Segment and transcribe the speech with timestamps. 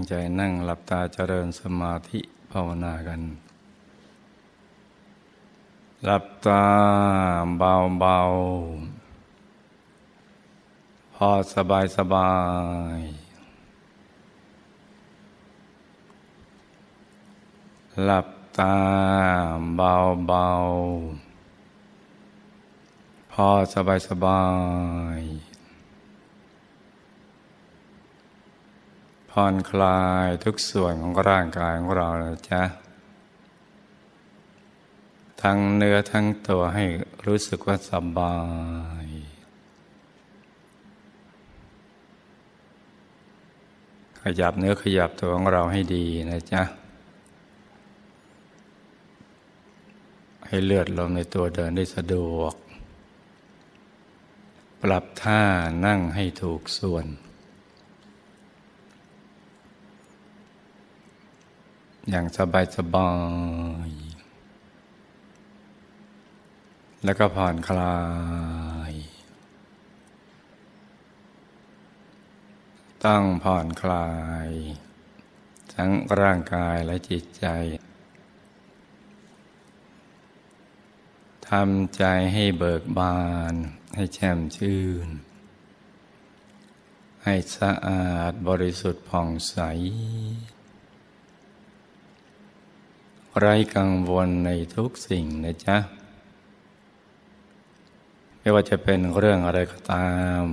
[0.00, 2.20] งใจนั่งหลับตาเจริญสมาธิ
[2.50, 3.20] ภาวนากัน
[6.04, 6.64] หลับตา
[7.58, 8.18] เบาเบา
[11.14, 12.32] พอสบายสบา
[12.98, 13.00] ย
[18.04, 18.76] หลับตา
[19.76, 19.94] เบา
[20.26, 20.48] เบา
[23.32, 24.42] พอสบายสบา
[25.18, 25.49] ย
[29.34, 32.62] ผ่อนคลายทุกส่วนของร่างกายของเรานะจ๊ะ
[35.42, 36.84] ทั้งเนื้อทั้งตัวให้
[37.26, 38.36] รู้สึกว่าสบา
[39.04, 39.06] ย
[44.22, 46.62] ขยับเนื้อขยับตัวของเราให้ดีนะจ๊ะ
[50.46, 52.54] ให้เลือดลมในตัวเดินได้สะดวก
[54.82, 55.42] ปรับท่า
[55.86, 57.06] นั่งให้ถูกส่วน
[62.10, 63.12] อย่างสบายสบา
[63.88, 63.90] ย
[67.04, 67.98] แล้วก็ผ่อนคลา
[68.90, 68.92] ย
[73.04, 74.10] ต้องผ่อนคลา
[74.46, 74.48] ย
[75.74, 77.46] ทั้งร่างกายและจิตใจ
[81.48, 83.20] ทำใจให้เบิกบา
[83.52, 83.54] น
[83.94, 85.08] ให้แช่มชื่น
[87.24, 89.56] ให้สะอาดบริสุทธิ์ผ่องใส
[93.40, 95.76] ไร้กังวลในทุกสิ่งนะจ๊ะ
[98.38, 100.44] ไม่ว่าจะเป็นเรื่องอะไรก็ตาม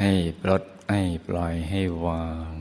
[0.00, 2.52] ให้ปลดให้ปล่อยให้วาง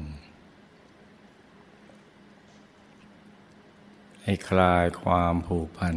[4.24, 5.96] ให้คลายความผูกพัน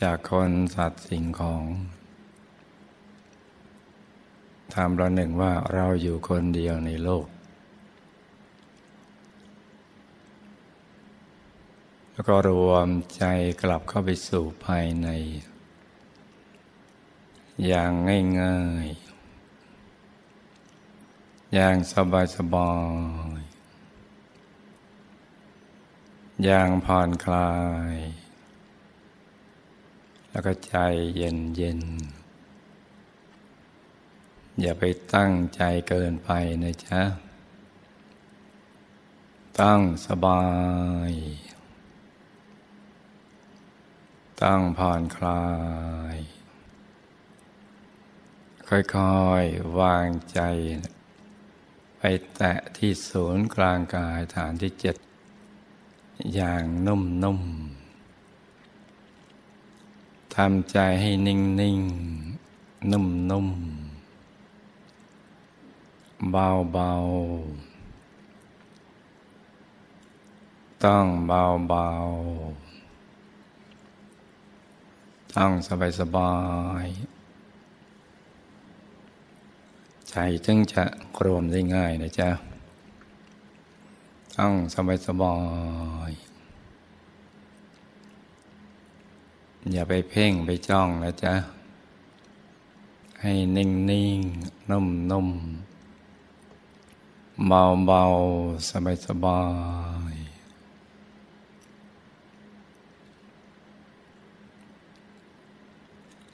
[0.00, 1.64] จากคนสัตว์สิ่งของ
[4.74, 7.26] ทำเราหนึ่งว่าเราอยู่คนเดียวในโลก
[12.14, 13.24] แล้วก็รวมใจ
[13.62, 15.08] กลับเข้าไปสู่ภายใน
[17.66, 17.92] อย่าง
[18.40, 19.04] ง่ายๆ
[21.54, 21.76] อย่าง
[22.36, 22.72] สบา
[23.38, 23.44] ยๆ
[26.44, 27.52] อย่างผ่อนคลา
[27.92, 27.94] ย
[30.30, 30.74] แล้วก็ใจ
[31.16, 31.88] เย็นๆ
[34.60, 36.30] อย่าไปตั้งใจเกินไป
[36.62, 37.02] นะจ๊ะ
[39.60, 40.42] ตั้งสบา
[41.10, 41.12] ย
[44.42, 45.44] ตั้งผ่อนคลา
[46.14, 46.16] ย
[48.68, 50.40] ค่อยๆ วางใจ
[51.98, 52.02] ไป
[52.34, 54.96] แตะที่ศูนย์กลางกายฐานที่เจ็ด
[56.34, 61.38] อย่างนุ่มๆทำใจให้นิ่
[61.78, 63.54] งๆ นุ่มๆ
[66.30, 72.63] เบาๆ ต้องเบาๆ
[75.36, 76.34] ต้องสบายสบา
[76.84, 76.86] ย
[80.08, 80.14] ใจ
[80.46, 80.84] จึงจะ
[81.24, 82.30] รวมได้ง่ายนะจ๊ะ
[84.36, 85.36] ต้องสบายสบา
[86.10, 86.12] ย
[89.72, 91.34] อย่าไปเพ่งไปจ้องนะจ๊ะ
[93.20, 94.18] ให้นิ่งนิ่ง
[94.70, 95.28] นุ่มนุ่ม
[97.48, 98.02] เบาเบา
[98.68, 99.40] สบายสบา
[100.12, 100.23] ย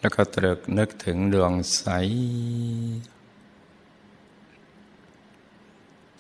[0.01, 1.87] แล้วก็ตรึกนึกถึงดวงใส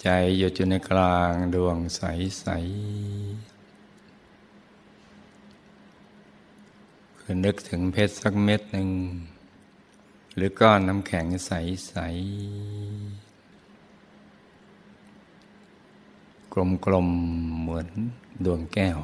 [0.02, 0.08] ใจ
[0.38, 2.02] อยู่อยู่ในกลางดวงใส
[2.40, 2.46] ใส
[7.18, 8.90] คือนึกถึงเพชรสักเม็ดหนึ่ง
[10.36, 11.52] หรือก้อนน้ำแข็งใส
[11.88, 11.94] ใส
[16.52, 17.88] กลมๆเหมือน
[18.44, 18.98] ดวงแก้ว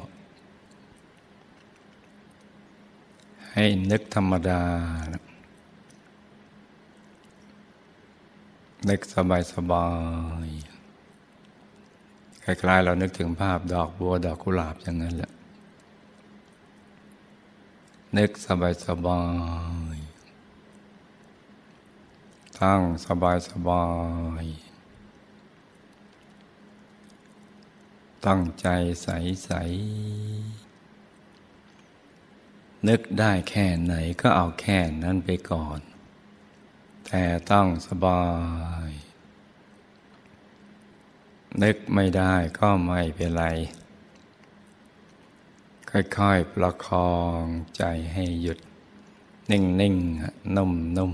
[3.59, 4.61] ให้นึกธรรมดา
[8.89, 9.87] นึกสบายสบา
[10.45, 10.47] ย
[12.43, 15.31] คล้ายๆเรานึกถึงภาพดอกบัวดอกกุหลาบอย่างนั้นแหละ
[18.17, 19.21] นึกสบายสบา
[19.95, 19.97] ย
[22.59, 23.83] ตั้งสบายสบา
[24.43, 24.45] ย
[28.25, 28.67] ตั้งใจ
[29.03, 29.07] ใส
[29.45, 29.51] ใส
[32.87, 35.79] นึกได้แค่ไหนก็เอาแค่นั้นไปก่อน
[37.07, 38.23] แต่ต้องสบา
[38.87, 38.89] ย
[41.63, 43.45] นึกไม่ได้ก็ไม่เป็นไร
[45.89, 47.41] ค่อยๆประคอง
[47.77, 47.83] ใจ
[48.13, 48.59] ให้หยุด
[49.51, 49.61] นิ่
[49.93, 50.57] งๆน
[50.97, 51.13] นุ่ม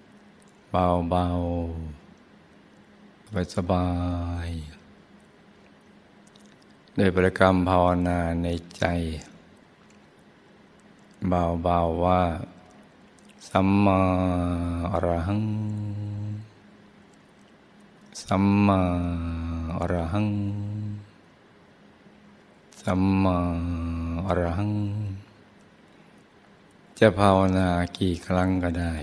[0.00, 1.26] ๆ เบาบา
[3.44, 3.88] ยสบา
[4.46, 4.48] ย
[6.96, 8.48] โดยบริกรรมภาวนาใน
[8.78, 8.84] ใจ
[11.28, 12.22] เบาๆว่า
[13.48, 14.00] สัมมา
[14.92, 15.42] อรหัง
[18.24, 18.80] สัมมา
[19.78, 20.28] อรหัง
[22.82, 23.38] สัมมา
[24.26, 24.72] อรหัง
[26.98, 28.94] จะภาวนากี่ครั้งก็ได้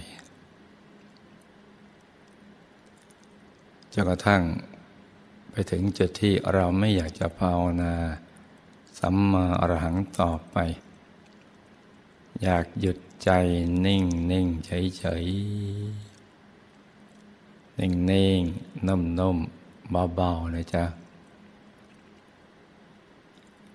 [3.94, 4.42] จนกระทั่ง
[5.51, 7.94] ไปถึงจุดที่เราไม่อยากจะภาวนา
[9.00, 10.57] สัมมาอรหังต่อไป
[12.44, 13.30] อยากหยุดใจ
[13.86, 15.25] นิ่งนิ่งเฉยเฉย
[17.80, 18.41] นิ่งนิ่ง
[18.88, 19.38] นุ่มนุ่ม
[20.15, 20.86] เบาๆนะจ๊ะ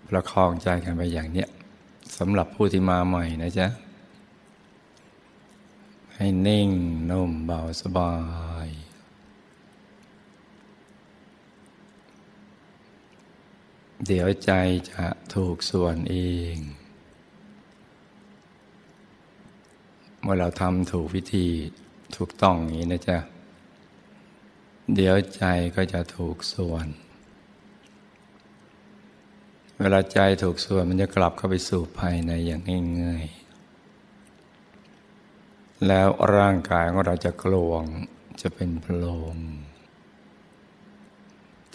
[0.08, 1.48] ประคองใจกันไปอย่างเนี้ย
[2.18, 3.68] สำหรับผู้ที่มาใหม่นะจ๊ะ
[6.14, 6.68] ให้นิ่ง
[7.10, 8.12] นุ่มเบาสบา
[8.66, 8.68] ย
[14.06, 14.50] เดี๋ยวใจ
[14.90, 16.16] จะถูกส่วนเอ
[16.54, 16.56] ง
[20.26, 21.46] เมื่อเราทำถูกวิธี
[22.16, 23.18] ถูกต้องอย่างนี้นะจ๊ะ
[24.94, 25.44] เดี๋ยวใจ
[25.76, 26.86] ก็จะถูกส่วน
[29.80, 32.62] เวลาใจถูกส่วนมันจะกลับเข้าไปสู่ภายในอย่าง
[33.02, 37.84] ง่ายๆ แล้วร่างกายของเราจะกลวง
[38.40, 38.92] จะเป็นโพร
[39.34, 39.36] ง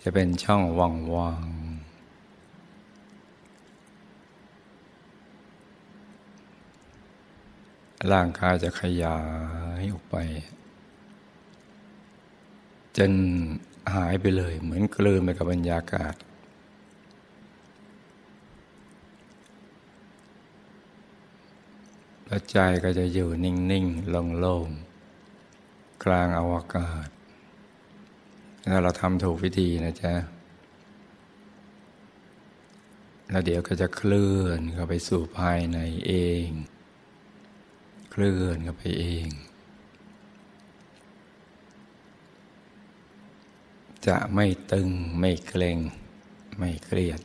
[0.02, 1.69] จะเป็นช่องว่างๆ
[8.12, 9.20] ร่างกายจะขยา
[9.80, 10.16] ยออกไป
[12.98, 13.12] จน
[13.96, 16.16] หายไปเลย เหมือนกลืนไปกับบรรยากาศ
[22.26, 24.10] แล้วใจก็จะอยู่นิ่งๆ
[24.40, 27.08] โล่งๆกลางอวกาศ
[28.68, 30.14] แล้วเราทำถูกวิธีนะจ๊ะ
[33.30, 36.14] แล้วเดี๋ยวก็จะเคลื่อนเข้าไปสู่ภายในเอ
[36.46, 36.48] ง
[38.22, 39.28] ลื่อนกันไปเอง
[44.08, 44.90] จะไม่ตึง
[45.20, 45.78] ไม่เกร็ง
[46.58, 47.22] ไม่เครียด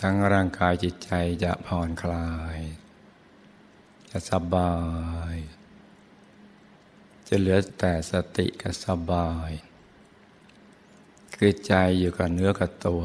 [0.00, 1.10] ทั้งร่างกายจิตใจ
[1.44, 2.58] จะผ่อนคลาย
[4.10, 4.74] จะสบา
[5.34, 5.36] ย
[7.28, 9.50] จะเหลือแต่สติกับสบาย
[11.36, 13.04] คือใจอยู่กับเนื้อกับตัว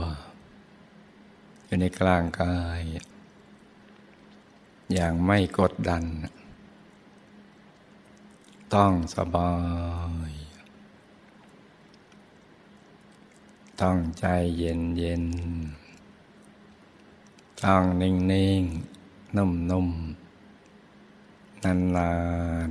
[1.65, 2.79] อยู่ในกลางกาย
[4.93, 6.03] อย่างไม่กดดัน
[8.73, 9.53] ต้องสบา
[10.29, 10.31] ย
[13.81, 14.25] ต้องใจ
[14.57, 15.23] เย็นเย็น
[17.63, 18.63] ต้องนิ่งนิ่ง
[19.35, 19.87] นุ่มนุ่ม
[21.63, 22.11] นานนา
[22.67, 22.69] น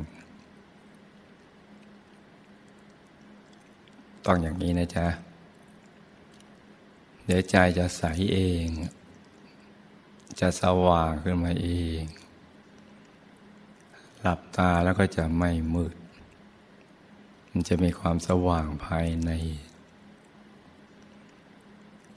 [4.24, 5.06] ต้องอย่างนี้นะจ๊ะ
[7.24, 8.02] เดี๋ยวใจจะใส
[8.32, 8.66] เอง
[10.40, 11.68] จะสว่างขึ้นมาเอ
[12.00, 12.02] ง
[14.20, 15.96] หลับตาแล้วก็จะไม่มืด
[17.50, 19.30] มันจะมีความสว่างภายใน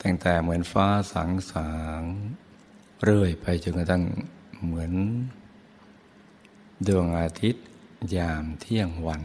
[0.02, 2.02] ตั้งแต่เหมือนฟ้าสังสาง
[3.04, 4.04] เรื่อยไปจนกระทั่ง
[4.64, 4.92] เหมือน
[6.88, 7.66] ดวงอาทิตย์
[8.16, 9.24] ยามเที่ยงวัน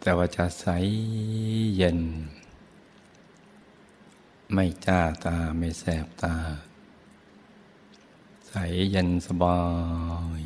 [0.00, 0.66] แต่ว่าจะใส
[1.76, 2.00] เย็น
[4.54, 6.36] ไม่จ้าตาไม่แสบตา
[8.58, 9.58] ใสเย็นสบา
[10.40, 10.42] ย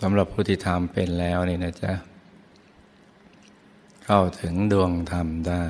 [0.00, 1.92] สำหรับผู้ที่ทำเป็นแล้วนี่นะจ๊ะ
[4.04, 5.64] เข้าถึงดวงธรรมได้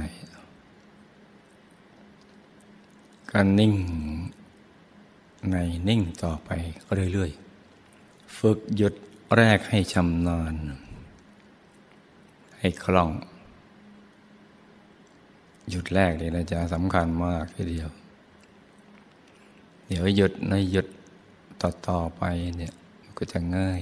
[3.31, 3.75] ก็นิ่ง
[5.51, 5.57] ใน
[5.89, 6.51] นิ่งต่อไป
[6.85, 8.95] ก็เรื่อยๆ ฝึกหยุด
[9.37, 10.55] แรกให้ชำนาญ
[12.59, 13.11] ให้คล่อง
[15.71, 17.91] หยุดแรกเลยนะจ๊ะสำคัญมากทีเดียว
[19.87, 20.87] เดี๋ยวหยุดในหยุด
[21.61, 22.23] ต่อต่อไป
[22.57, 22.75] เนี่ย
[23.17, 23.81] ก็จะง่าย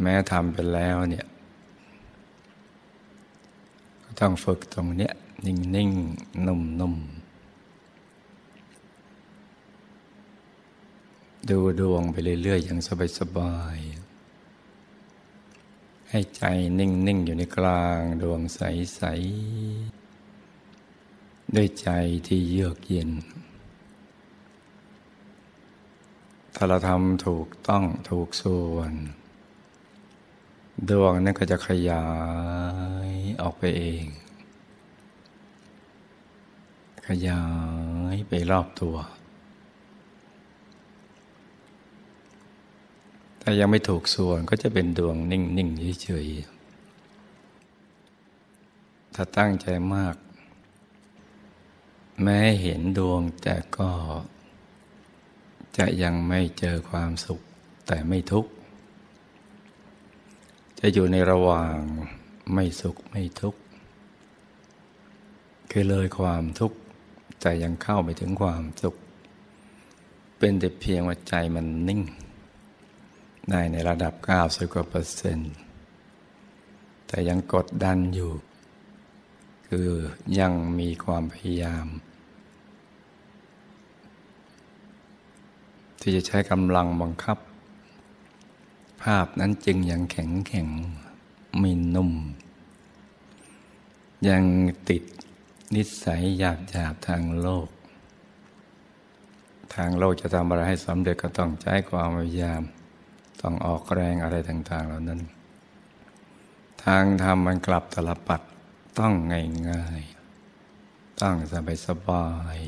[0.00, 1.26] แม้ทำไปแล้วเนี่ย
[4.04, 5.12] ก็ต้องฝึกตรงเนี้ย
[5.46, 5.90] นิ่งนิ่ง
[6.46, 6.94] นุ่มนุ่ม
[11.50, 12.78] ดูดวงไปเรื่อยๆอย่าง
[13.18, 14.01] สบายๆ
[16.14, 16.44] ให้ใจ
[16.78, 21.88] นิ่งๆอยู่ในกลางดวงใสๆด้วยใจ
[22.26, 23.10] ที่เยือกเย็น
[26.54, 28.92] ถ้าเราทำถูกต้องถูกส่วน
[30.90, 32.06] ดวงนั้นก็จะขยา
[33.08, 33.10] ย
[33.42, 34.04] ออกไปเอง
[37.08, 37.42] ขยา
[38.14, 38.96] ยไปรอบตัว
[43.44, 50.16] แต่ยังไม่ถูกส่วนก็จะเป็นดวงนิ่งๆเฉยๆถ้าตั้งใจมาก
[52.22, 53.90] แม้เห็นดวงแต่ก็
[55.76, 57.40] จะยังไม่เจอความสุข
[57.86, 58.50] แต่ไม่ทุกข์
[60.78, 61.76] จะอยู่ในระหว่าง
[62.54, 63.60] ไม่สุขไม่ทุกข์
[65.70, 66.78] คือเลยความทุกข์
[67.40, 68.94] แต่ยังเข้าไปถึงความสุข
[70.38, 72.02] เป็นแต่เพียงว่าใจมันนิ่ง
[73.50, 75.52] ได้ในระดับ 90กว่าเปอร์เซ็นต์
[77.06, 78.32] แต่ยังกดดันอยู่
[79.68, 79.88] คือ
[80.38, 81.86] ยังมีความพยายาม
[86.00, 87.38] ที่จะใช้กำลังบังคับ
[89.02, 90.68] ภาพนั้นจึงยังแข็งแข็ง
[91.62, 92.12] มีนุ่ม
[94.28, 94.44] ยัง
[94.88, 95.02] ติด
[95.74, 97.68] นิสัยหยาบหยาบทางโลก
[99.74, 102.62] ทางโลกจะทำอะไรให้สำเร็จก็ต้องใช้ความพยายาม
[103.42, 105.20] ต้องออกแรงอะไรต่างๆ เหล่านั้น
[106.84, 108.40] ทางธรรมมันกลับตลปัด
[108.98, 109.14] ต้อง
[109.70, 112.58] ง่ายๆต้องสบายสบาย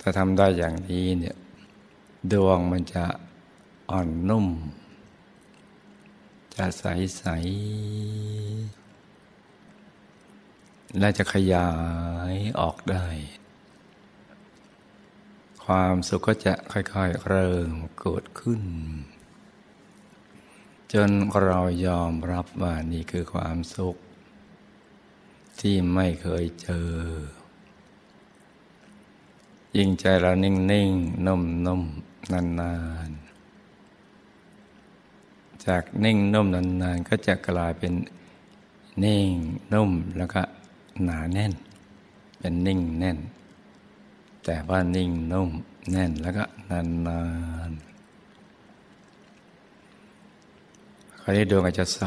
[0.00, 1.36] ถ้าทำได้อย่างนี้เนี่ย
[2.32, 3.04] ดวงมันจะ
[3.90, 4.46] อ่อนนุ่ม
[6.54, 8.80] จะใสๆ
[10.98, 11.68] และจะขยา
[12.32, 13.06] ยออกได้
[15.74, 18.62] ความสุขก็จะค่อยๆ เริ่มเกิดขึ้น
[20.92, 21.10] จน
[21.44, 23.96] เรายอมรับว่านี่คือความสุข
[25.60, 26.88] ที่ไม่เคยเจอ
[29.76, 32.74] ยิ่งใจเรานิ่งๆนุ่มๆนา
[33.08, 37.92] นๆจากนิ่งนุ่มนานๆ ก็จะกลายเป็น
[39.04, 39.32] นิ่ง
[39.72, 40.42] นุ่มแล้วก็
[41.04, 41.52] หนาแน่น
[42.38, 43.18] เป็นนิ่งแน่น
[44.44, 45.50] แต่ว่านิ่งนุ่ม
[45.90, 47.20] แน่นแล้วก็นานนา
[51.22, 52.02] คราวนี้ดวงอาจจะใส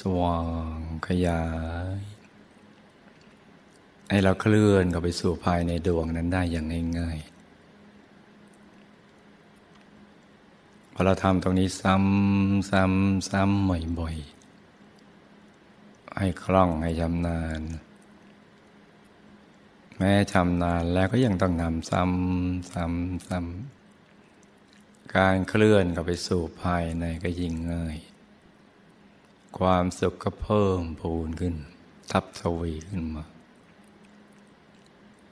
[0.00, 0.38] สว่า
[0.76, 1.42] งขยา
[1.96, 2.00] ย
[4.10, 6.66] ให้เราเคลื่อนเข้าไปสู่ภายในดวงนั้นได้อย่าง
[6.98, 7.38] ง่ายๆ
[10.92, 17.60] พอเราทำตรงนี้ซ้ำซ้ำซ้ำบ่อยๆ ให้คล่องให้ชำนาญ
[19.98, 27.98] แม้ชำนาญแล้วก็ยังต้องนำซ้ำซ้ำซ้ำการเคลื่อนเข้าไปสู่ภายในก็ยิ่งง่าย
[29.58, 31.54] ความสุขก็เพิ่มพูนขึ้น
[32.10, 33.24] ทับทวีขึ้นมา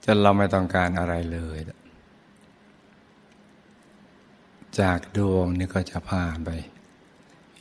[0.04, 1.58] จนเราไม่ต้องการอะไรเลย
[4.80, 6.50] จากดวงนี่ก็จะผ่านไป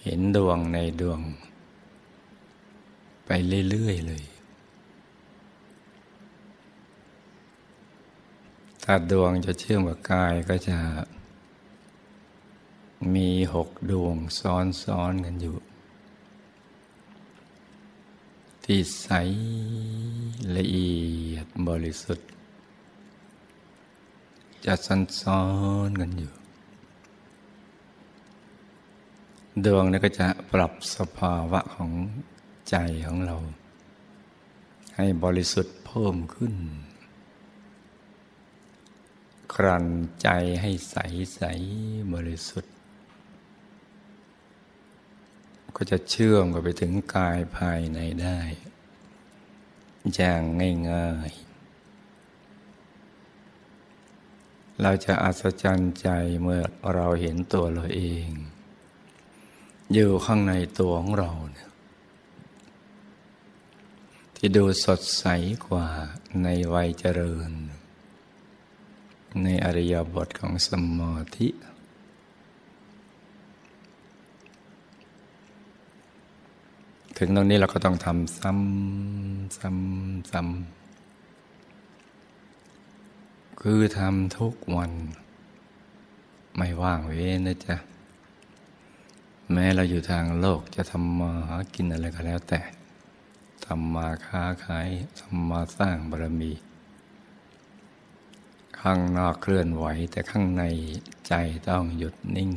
[0.04, 1.20] เห็นดวงในดวง
[3.26, 3.32] ไป
[3.70, 4.24] เรื่อยๆเลย
[8.88, 10.78] ถ้าดวงจะเชื่อมกับกายก็จะ
[13.14, 15.56] มีหกดวงซ้อนๆกันอยู่
[18.64, 19.10] ที่ใส
[20.58, 20.92] ละเอี
[21.32, 22.30] ยดบริสุทธิ์
[24.66, 24.74] จะ
[25.22, 25.44] ซ้อ
[25.88, 26.34] นๆกันอยู่
[29.66, 31.92] ดวงนี้ก็จะปรับสภาวะของ
[32.70, 32.76] ใจ
[33.06, 33.36] ของเรา
[34.96, 36.56] ให้บริสุทธิ์เพิ่มขึ้น
[39.56, 39.86] ครัน
[40.22, 40.28] ใจ
[40.62, 40.96] ให้ใส
[41.36, 41.42] ใส
[42.14, 42.74] บริสุทธิ์
[45.76, 48.40] ก็จะเชื่อมกับไปถึงกายภายในได้
[50.16, 50.42] อย่าง
[50.92, 51.46] ง่ายๆ
[54.82, 56.08] เราจะอัศจรรย์ใจ
[56.42, 56.62] เมื่อ
[56.94, 58.30] เราเห็นตัวเราเอง
[59.94, 61.70] อยู่ข้างในตัวของเราเนี่ย
[64.36, 65.26] ที่ดูสดใส
[65.68, 65.88] กว่า
[66.44, 67.52] ในวัยเจริญ
[69.44, 71.50] ในอริยบทของสมาธิ
[77.18, 80.76] ถึงตรงนี้เราก็ต้องทำซ้ำซ้ำซ้ำ
[83.62, 84.92] คือทำทุกวัน
[86.58, 87.76] ไม่ว่างเว้นนะจ๊ะ
[89.52, 92.60] แม้เราอยู่ทางโลกจะทำมาหากินอะไรก็แล้วแต่
[93.66, 94.88] ทำมาค้าขาย
[95.20, 96.52] ทำมาสร้างบารมี
[98.82, 100.64] ข้างนอกเคลื่อนไหวแต่ข้างใน
[101.28, 101.34] ใจ
[101.70, 102.52] ต้องหยุดนิ่ง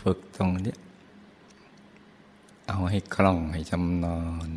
[0.00, 0.74] ฝึกตรงนี้
[2.68, 4.48] เอาให้คล่องให้จำนอน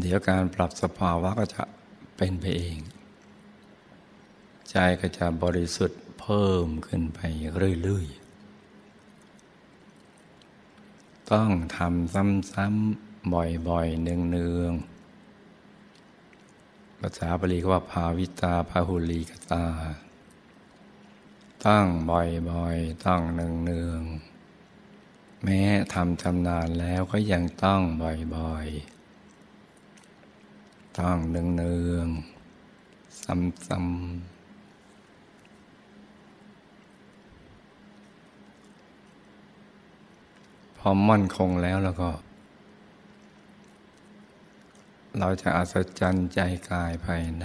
[0.00, 1.62] เดี๋ยวการปรับสภาวะก็จะ
[2.16, 2.78] เป็นไปเอง
[4.70, 7.20] ใจก็จะบริสุทธิ์เพิ่มขึ้นไป
[7.56, 8.24] เรื่อยๆ
[11.32, 13.32] ต้องทำซ้ำๆ
[13.68, 14.93] บ่อยๆเนืองๆ
[17.00, 19.64] ภาษาบาลีก็ว่าภาวิตาพาหุลีกตา
[21.66, 25.60] ตั้งบ่อยๆต้องเนืองๆ แม้
[25.94, 27.80] ทำชำนาญแล้วก็ยังต้อง
[28.36, 28.94] บ่อยๆ
[30.98, 34.34] ต้องเนืองๆ ซ้ำๆ
[40.78, 42.10] พอมั่นคงแล้วแล้วก็
[45.18, 46.40] เราจะอัศจรรย์ใจ
[46.70, 47.44] กายภายใน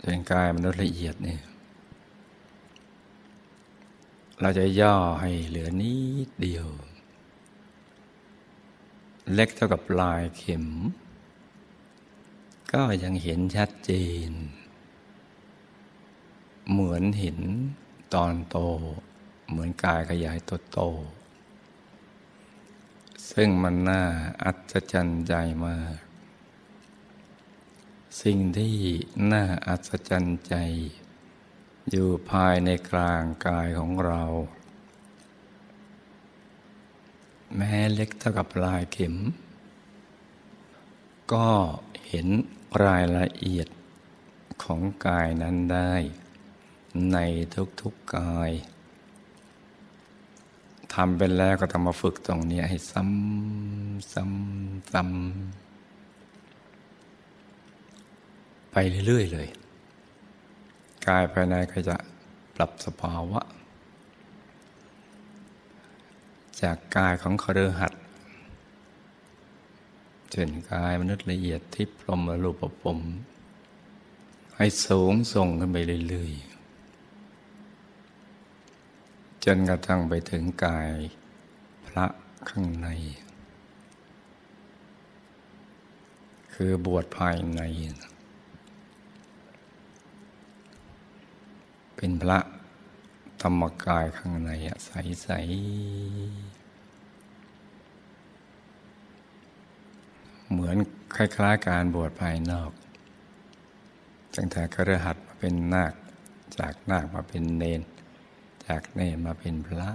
[0.00, 1.38] เป็นกายมนุษย์ละเอียดนี่
[4.40, 5.94] เราจะย่อให้เหลือนิ
[6.26, 6.68] ดเดียว
[9.32, 10.66] เล็กเท่ากับปลายเข็ม
[12.72, 13.92] ก็ยังเห็นชัดเจ
[14.28, 14.30] น
[16.70, 17.38] เหมือนเห็น
[18.14, 18.58] ตอนโต
[19.48, 20.80] เหมือนกายขยายตัวโต
[23.30, 24.02] ซึ่งมันน่า
[24.44, 25.34] อัศจรรย์ใจ
[25.66, 25.96] มาก
[28.22, 28.76] สิ่งที่
[29.32, 30.54] น่าอัศจรรย์ใจ
[31.90, 34.22] อยู่ภายในกลางกายของเรา
[37.56, 39.14] แม้เล็กเท่ากับลายเข็ม
[41.32, 41.50] ก็
[42.08, 42.28] เห็น
[42.84, 43.68] รายละเอียด
[44.62, 45.94] ของกายนั้นได้
[47.12, 47.18] ใน
[47.80, 48.50] ทุกๆกาย
[50.94, 55.12] ทำเป็นแล้วก็ต้องมาฝึกตรงนี้ให้ซ้ำซ้ำซ้ำ
[58.72, 59.48] ไปเรื่อยๆเลย
[61.06, 61.96] กายภายในก็จะ
[62.56, 63.40] ปรับสภาวะ
[66.60, 68.02] จากกายของคฤหัสถ์
[70.34, 72.98] จนกายมนุษย์ละเอียดที่พรหมรูปปม
[74.56, 75.76] ให้สูงส่งขึ้นไป
[76.08, 76.51] เรื่อยๆ
[79.44, 80.90] จนกระทั่งไปถึงกาย
[81.86, 82.06] พระ
[82.48, 82.88] ข้างใน
[86.54, 87.60] คือบวชภายใน
[91.96, 92.38] เป็นพระ
[93.42, 94.50] ธรรมกายข้างใน
[94.86, 94.90] ใส
[95.22, 95.28] ใส
[100.50, 100.76] เหมือน
[101.16, 102.70] คล้ายๆการบวชภายนอก
[104.36, 105.92] ตั้งแต่กระหัดมาเป็นนาค
[106.58, 107.82] จากนาคมาเป็นเนน
[108.72, 109.90] จากเนรมาเป็นพระ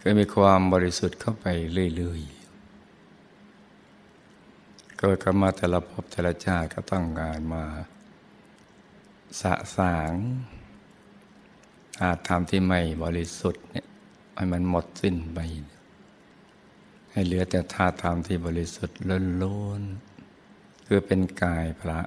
[0.00, 1.46] ก็มีความบริสุทธิ์เข้าไป
[1.96, 7.64] เรื่อยๆเกิดกันมาแต่ละภพแต่ละชาติก็ต้องการมา
[9.40, 10.14] สะสาง
[12.02, 13.86] อาจทำที่ไม่บริสุทธิ์เนี่ย
[14.34, 15.38] ให้มันหมดสิ้นไป
[17.10, 18.98] ให้เหลือแต่ธาตุธรรมที่บริสุทธิ์
[19.42, 22.00] ล้นๆคือเป็นกายพระ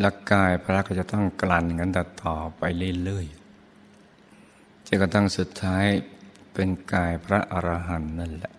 [0.00, 1.90] และกายพระก็จะต้องกลั่นกัน
[2.22, 2.62] ต่อไป
[3.04, 5.84] เรื่อยๆจนกระทั่งสุดท้าย
[6.52, 8.52] เป็นกายพระอรหันต์นั่นแหละ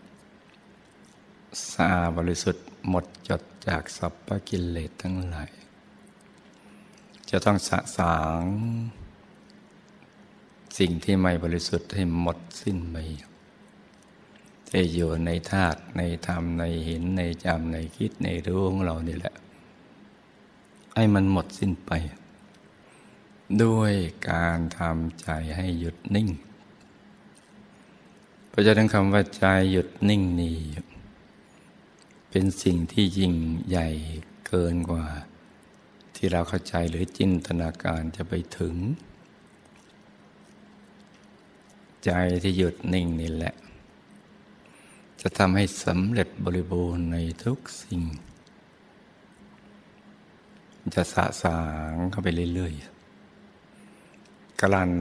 [1.72, 5.50] สะอาบริสุทธิ์หมดจดจากสัพพกิเลสทั้งหลาย
[7.30, 8.44] จะต้องสะสาง
[10.78, 12.96] สิ่งที่ไม่บริสุทธิ์ให้หมดสิ้นไป
[14.72, 19.36] จะอยู่ในธาตุในธรรมในเห็นในจำในคิดในรู้ของเรานี่แหละ
[20.96, 21.92] ให้มันหมดสิ้นไป
[23.64, 23.94] ด้วย
[24.30, 26.30] การทำใจให้หยุดนิ่ง
[28.50, 30.58] เพราะฉะนั้นคำว่าใจหยุดนิ่งนี่
[32.30, 33.34] เป็นสิ่งที่ยิ่ง
[33.70, 33.90] ใหญ่
[34.48, 35.06] เกินกว่า
[36.16, 38.76] ที่เราเข้าใจหรือจินตนาการจะไปถึง
[42.06, 42.12] ใจ
[42.44, 43.56] ที่หยุดนิ่งนี่แหละ
[45.22, 48.02] จะทำให้สำเร็จบริบูรณ์ในทุกสิ่ง
[50.96, 51.60] จะสะสา
[51.92, 54.92] งเข้าไปเรื่อยๆกลั่น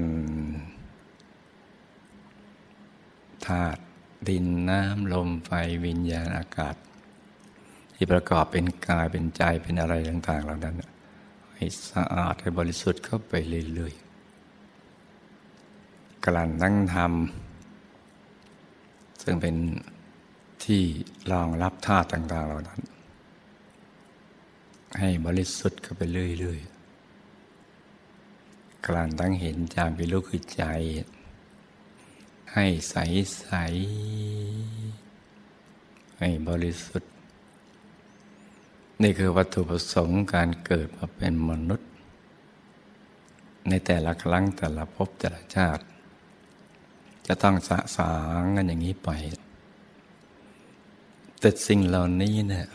[3.46, 3.82] ธาตุ
[4.28, 5.50] ดินน้ำลมไฟ
[5.84, 6.76] วิญญาณอากาศ
[7.94, 10.76] ที่ประกอบเป็นกายเป็นใจเป็นอะไรต่างๆเหล่านั้น
[11.54, 13.34] ให้สะอาดให้บริสุทธิ์เข้าไป
[13.74, 19.56] เรื่อยๆกลั่นนั่งทำซึ่งเป็น
[20.64, 20.82] ที่
[21.32, 22.80] รองรับธาตุต่างๆเหล่านั้น
[24.98, 30.64] ให้บริสุทธิ์เข้าไปเรื่อยๆกลั่นตั้งเห็นจามไปรู้คือใจ
[32.52, 32.96] ให้ใส
[33.38, 33.48] ใส
[36.18, 37.10] ให้บริสุทธิ์
[39.02, 41.88] นี่คือวัตถุประสงค์การเกิดมาเป็นมนุษย์
[43.68, 45.84] ในแต่ละครั้งแต่ละภพแต่ละชาติ
[47.26, 49.10] จะต้องสะสางกันอย่างนี้ไป
[51.40, 52.66] แต่สิ่งเหล่านี้เนี่ย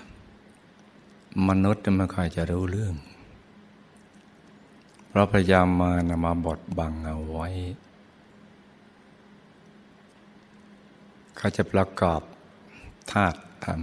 [1.50, 2.96] มนุษย์ไม่ค่อยจะรู้เรื่อง
[5.08, 7.48] เพราะพยายามมานมาบดบังเอาไว้
[11.38, 12.22] เขาจะประกอบ
[13.12, 13.82] ธาตุธรรม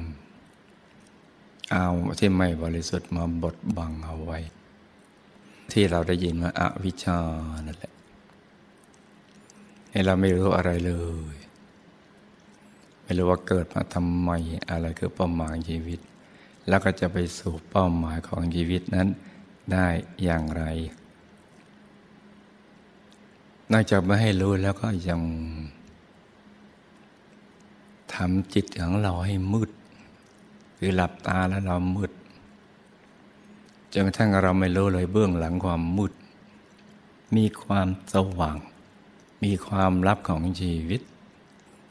[1.70, 1.86] เอา
[2.18, 4.38] ที่ไม่บริสุทธิ์มาบดบังเอาไว้
[5.72, 7.18] ที่เราได้ยินว่าอาวิชชา
[7.66, 7.92] นั่นแหละ
[9.90, 10.92] ให้เราไม่รู้อะไรเล
[11.34, 11.36] ย
[13.02, 14.30] ไม่รู้ว่าเกิดมาทำไม
[14.70, 16.00] อะไรคือป้าหมายชีวิต
[16.68, 19.08] แล้วก็จะไปสู่เป้าหมายของชีวิตนั้น
[19.72, 19.86] ได้
[20.22, 20.64] อย่างไร
[23.72, 25.20] นอกจากไม่ให้รู้แล้วก็ยัง
[28.14, 29.70] ทำจิตของเราให้มืด
[30.78, 32.12] คือหลับตาแล้วเรามืด
[33.92, 36.12] จนกระทั่งเราไม่รู้เลยเบื้องหลังความมืด
[37.36, 38.56] มีความสว่าง
[39.44, 41.00] มีความลับของชีวิต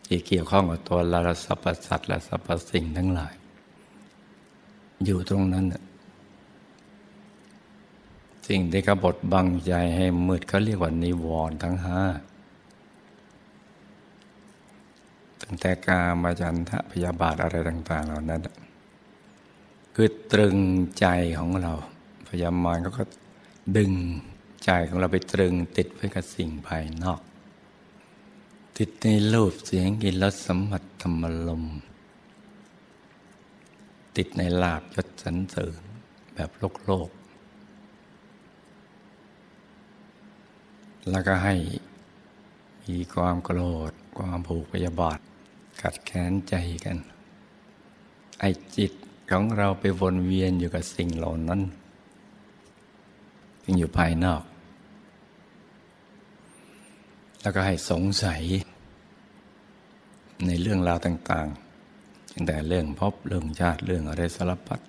[0.06, 3.34] ที่เกี่ยวข้องกับตัวเราสรรพสัตว์และสรรพสิ่งทั้งหลาย
[5.06, 5.66] อยู่ตรงนั้น
[8.48, 12.02] สิ่งที่กบฏบังใจให้มืดเขาเรียกว่านิวรณ์ทั้งห้า
[15.42, 18.42] ตั้งแต่กามาจันทะพยาบาทอะไรต่าง ๆ เหล่านั้น
[19.96, 20.58] คือตรึง
[21.00, 21.08] ใจ
[21.40, 21.74] ของเรา
[22.28, 23.04] พยามารเขาก็
[23.78, 23.94] ดึง
[24.64, 27.22] ใจของเราไปตรึงติดไว้กับสิ่งภายนอก
[28.78, 31.64] ติดในรูปเสียงกินรสสัมผัสธรรมลม
[34.18, 35.82] ติดในลาบยศสรรเสริญ
[36.34, 37.10] แบบโลกโลก
[41.10, 41.56] แล้วก็ให้
[42.86, 45.20] มีความโกรธ ความผูกพยาบาท
[45.82, 46.98] กัดแค้นใจกัน
[48.40, 48.46] ไอ
[48.78, 48.92] จิต
[49.32, 51.62] ของเราไปวนเวียนอยู่กับสิ่งเหล่านั้น
[53.64, 54.44] ที่อยู่ภายนอก
[57.42, 58.42] แล้วก็ให้สงสัย
[60.46, 61.71] ในเรื่องราวต่าง ๆ
[62.32, 64.80] ตั้งแต่เรื่องพบเรื่องชาติเรื่องอะไรสารพัด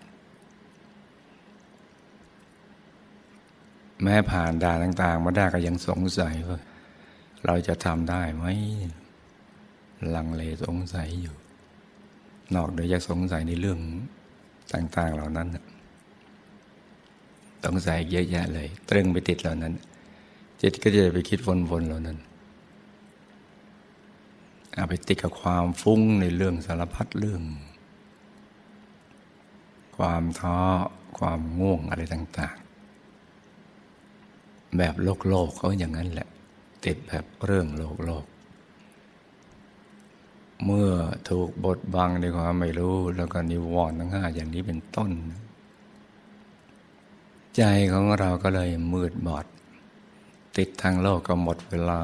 [4.02, 6.58] แม้ผ่านด่านต่าง ๆ มาได้ก็ยังสงสัยว่า
[7.44, 8.44] เราจะทำได้ไหม
[10.14, 11.36] ลังเลสงสัยอยู่
[12.54, 13.78] นอกเดียจากสงสัยในเรื่อง
[14.74, 15.48] ต่าง ๆ เหล่านั้น
[17.64, 19.72] สงสัยเยอะแยะเลย ตรึงไปติดเหล่านั้น
[20.62, 21.38] จิตก็จะไปคิด
[21.70, 22.18] วนๆเหล่านั้น
[24.74, 27.42] เอาไปติดกับความฟุ้งในเรื่องสารพัดเรื่อง
[29.96, 30.58] ความท้อ
[31.18, 32.56] ความง่วงอะไรต่าง
[33.82, 36.28] ๆ แบบโลกโลกเขาอย่างนั้นแหละ
[36.84, 38.24] ติดแบบเรื่องโลกโลก
[40.64, 40.90] เมื่อ
[41.30, 45.10] ถูกบดบังในความไม่รู้ แล้วก็นิวรณ์ทั้งห้าอย่างนี้เป็นต้น
[47.56, 49.46] ใจของเราก็เลยมืดบอด
[50.56, 52.00] ติดทางโลกก็หมดเวลา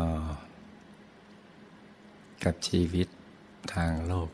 [2.44, 3.09] กับชีวิต
[3.74, 4.31] ทางโลก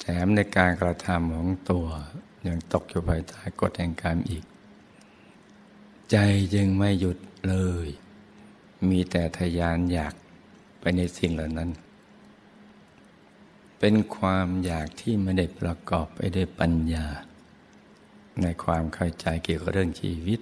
[0.00, 1.86] แถมในการกระทำของตัว
[2.46, 4.44] ยังตกอยู่ภายใต้กฎแห่งกรรมอีก
[6.10, 6.16] ใจ
[6.54, 7.18] จึงไม่หยุด
[7.48, 7.88] เลย
[8.88, 10.14] มีแต่ทยานอยาก
[10.80, 11.70] ไปในสิ่งเหล่านั้น
[13.78, 17.06] เป็นความอยากที่ไม่ได้ประกอบไปด้วยปัญญา
[18.42, 20.40] ในความเข้าใจเกี่ยวกับเรื่องชีวิต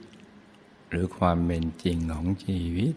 [0.89, 2.95] หรือความเป็นจริงของชีวิต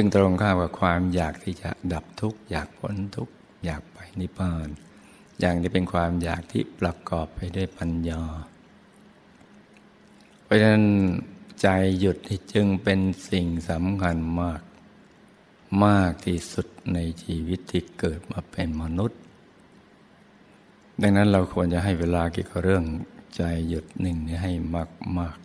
[0.00, 3.34] ซึ่งตรงข้ามกับความอยากที่จะดับทุกข์อยากพ้นทุกข์
[3.64, 4.68] อยากไปนิพพาน
[5.40, 8.22] อย่างนี้เป็นความอยากที่ประกอบไปด้วยปัญญา
[10.44, 10.86] เพราะฉะนั้น
[11.60, 12.16] ใจหยุด
[12.52, 14.62] จึงเป็นสิ่งสำคัญมาก
[15.84, 19.20] มากที่สุดในชีวิตที่เกิดมาเป็นมนุษย์
[21.00, 22.84] ดังนั้นเราควรจะให้เวลาเกี่ยวกับเรื่อง
[23.36, 25.36] ใจหยุดหนึ่งนี้ให้มากมาก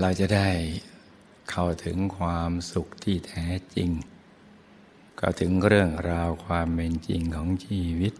[0.00, 0.48] เราจะได้
[1.50, 3.90] เข้าถึงความสุขที่แท้จริง
[5.16, 8.14] เข้าถึงเรื่องราวความเป็นจริงของชีวิต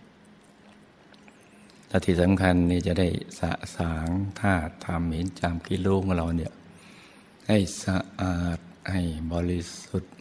[1.88, 3.08] และที่สำคัญนี่จะได้
[3.40, 4.08] สะสาง
[4.40, 6.52] ท่าทำเห็นจำกิโลของเราเนี่ย
[7.48, 8.58] ให้สะอาด
[8.90, 10.12] ให้บริสุทธิ์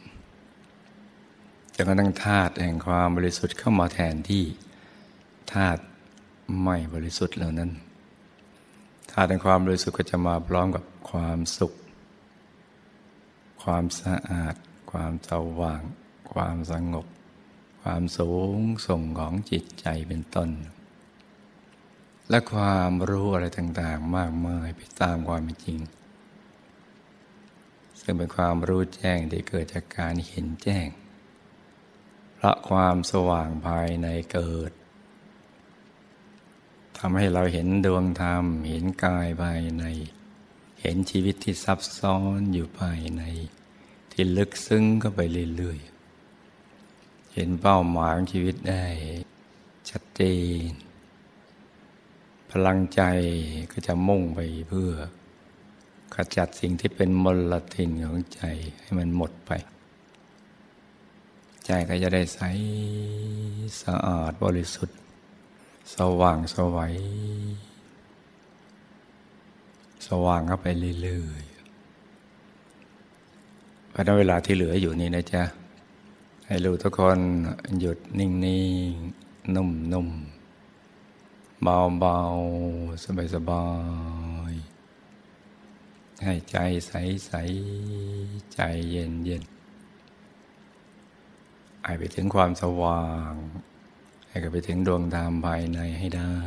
[1.75, 4.43] จนกระทั่งธาตุแห่งความบริสุทธิ์เข้ามาแทนที่
[5.53, 5.81] ธาตุ
[6.63, 7.71] ไม่บริสุทธิ์เหล่านั้น
[9.11, 11.73] ธาตุแห่งความบริสุทธิ์ก็จะมาพร้อมกับความสุข
[13.63, 14.55] ความสะอาด
[14.91, 15.81] ความสว่าง
[16.33, 17.07] ความสงบ
[17.81, 20.49] ความสูงส่งของจิตใจเป็นต้น
[22.29, 25.79] และความรู้อะไรต่างๆ มากมายไปตามความเป็นจริง
[27.99, 30.87] ซึ่งเป็นความรู้แจ้งที่เกิดจากการเห็นแจ้ง
[32.43, 34.71] ละความสว่างภายในเกิด
[36.97, 39.83] ทำให้เราเห็นดวงธรรม เห็นกายภายใน
[40.85, 43.23] เห็นชีวิตที่ซับซ้อนอยู่ภายใน
[44.11, 45.19] ที่ลึกซึ้งก็ไป
[45.57, 48.85] เรื่อยๆ เห็นเป้าหมายของชีวิตได้
[49.89, 50.21] ชัดเจ
[50.67, 50.71] น
[52.51, 53.01] พลังใจ
[53.71, 54.91] ก็จะมุ่งไปเพื่อ
[56.13, 58.43] ขจัดสิ่งที่เป็นมลทินของใจ
[58.81, 59.51] ให้มันหมดไป
[61.65, 62.39] ใจก็จะได้ใส
[63.81, 64.97] สะอาดบริสุทธิ์
[65.95, 66.95] สว่างสวัย
[70.07, 70.67] สว่างเข้าไป
[71.01, 71.53] เรื่อยๆ
[73.91, 75.43] เพราะเวลาที่เหลืออยู่นี่นะจ๊ะ
[76.47, 77.19] ให้รู้ทุกคน
[77.79, 83.03] หยุดนิ่งๆ นุ่มๆ เบาๆ
[83.35, 83.67] สบา
[84.51, 93.33] ยๆ ให้ใจใสๆ ใจเย็นๆให้ไปถึงความสว่าง
[94.29, 96.37] ให้ไปถึงดวงธรรมภายในให้ได้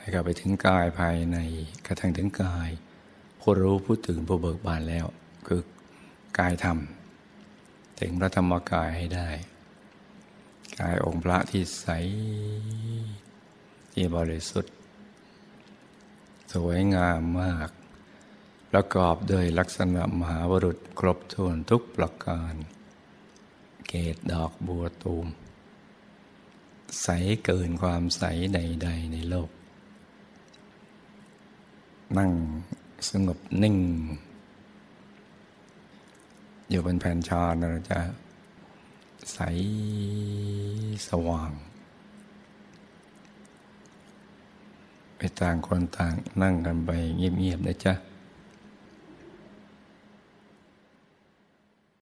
[0.00, 1.38] ให้กลับไปถึงกายภายใน
[1.86, 2.70] กระทั่งถึงกาย
[3.40, 5.06] ผู้รู้ผู้ตื่นผู้เบิกบานแล้ว
[5.46, 5.62] คือ
[6.38, 6.78] กายธรรม
[8.00, 9.30] ถึงพระธรรมกายให้ได้
[10.80, 11.86] กายองค์พระที่ใส
[13.92, 14.74] ที่บริสุทธิ์
[16.52, 17.70] สวยงามมาก
[18.70, 22.54] ประกอบด้วยลักษณะมหาวรุษครบถ้วนทุกประการ
[23.88, 25.26] เกตดอกบัวตูม
[27.02, 27.08] ใส
[27.44, 28.22] เกินความใส
[28.54, 29.50] ใด ๆ ในโลก
[32.18, 32.30] นั่ง
[33.10, 33.76] สงบนิ่ง
[36.70, 37.98] อยู่บนแผ่นชาเราจะ
[39.32, 39.38] ใส
[41.08, 41.52] สว่าง
[45.16, 47.94] ไปต่างคนต่างนั่งกันไปเงียบๆนะจ๊ะ